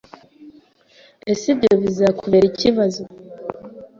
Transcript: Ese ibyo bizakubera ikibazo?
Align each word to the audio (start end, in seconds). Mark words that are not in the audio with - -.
Ese 1.31 1.45
ibyo 1.53 1.73
bizakubera 1.83 2.45
ikibazo? 2.51 3.01